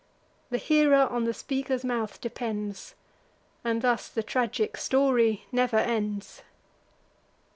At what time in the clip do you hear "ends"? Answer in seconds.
5.77-6.41